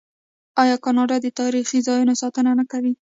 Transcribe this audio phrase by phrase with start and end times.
[0.61, 2.93] آیا کاناډا د تاریخي ځایونو ساتنه نه کوي؟